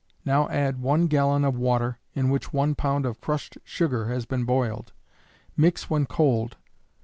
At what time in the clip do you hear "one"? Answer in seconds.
0.81-1.05, 2.51-2.73